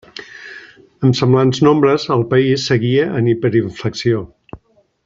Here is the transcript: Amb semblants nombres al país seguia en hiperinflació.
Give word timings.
Amb 1.07 1.17
semblants 1.19 1.61
nombres 1.67 2.07
al 2.17 2.25
país 2.33 2.67
seguia 2.73 3.07
en 3.21 3.31
hiperinflació. 3.35 4.27